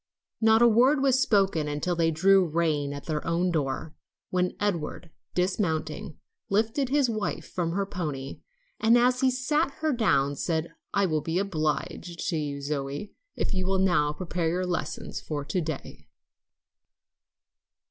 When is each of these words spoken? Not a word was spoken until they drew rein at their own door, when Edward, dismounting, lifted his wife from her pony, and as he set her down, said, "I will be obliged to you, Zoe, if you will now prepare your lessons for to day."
Not 0.41 0.63
a 0.63 0.67
word 0.67 0.99
was 1.03 1.19
spoken 1.19 1.67
until 1.67 1.95
they 1.95 2.09
drew 2.09 2.43
rein 2.43 2.91
at 2.91 3.03
their 3.05 3.23
own 3.23 3.51
door, 3.51 3.93
when 4.31 4.55
Edward, 4.59 5.11
dismounting, 5.35 6.17
lifted 6.49 6.89
his 6.89 7.07
wife 7.07 7.47
from 7.47 7.73
her 7.73 7.85
pony, 7.85 8.41
and 8.79 8.97
as 8.97 9.21
he 9.21 9.29
set 9.29 9.69
her 9.73 9.93
down, 9.93 10.35
said, 10.35 10.73
"I 10.91 11.05
will 11.05 11.21
be 11.21 11.37
obliged 11.37 12.19
to 12.29 12.35
you, 12.35 12.61
Zoe, 12.63 13.13
if 13.35 13.53
you 13.53 13.67
will 13.67 13.77
now 13.77 14.11
prepare 14.11 14.49
your 14.49 14.65
lessons 14.65 15.21
for 15.21 15.45
to 15.45 15.61
day." 15.61 16.07